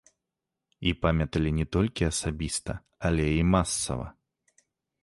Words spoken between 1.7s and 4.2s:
толькі асабіста, але і масава.